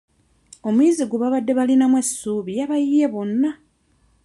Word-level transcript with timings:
Omuyizi 0.67 1.03
gwe 1.05 1.19
baabadde 1.21 1.51
balinamu 1.57 1.95
essuubi 2.01 2.51
yabayiye 2.59 3.05
bonna. 3.13 3.49